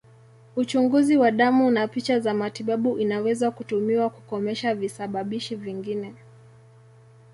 [0.55, 6.13] Uchunguzi wa damu na picha ya matibabu inaweza kutumiwa kukomesha visababishi vingine.